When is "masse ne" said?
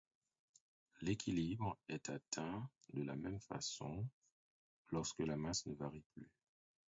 5.37-5.75